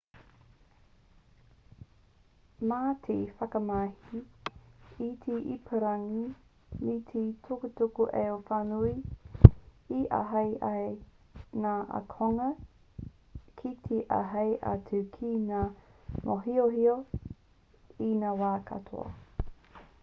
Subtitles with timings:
[2.69, 4.21] mā te whakamahi
[5.07, 6.21] i te ipurangi
[6.85, 8.95] me te tukutuku-ao-whānui
[9.99, 10.87] e āhei ai
[11.67, 12.49] ngā ākonga
[13.61, 15.61] ki te āhei atu ki ngā
[16.31, 16.97] mōhiohio
[18.07, 19.09] i ngā wā katoa